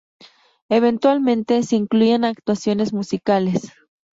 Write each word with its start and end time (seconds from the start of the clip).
Eventualmente 0.69 1.61
se 1.61 1.75
incluían 1.75 2.23
actuaciones 2.23 2.91
musicales. 2.91 3.71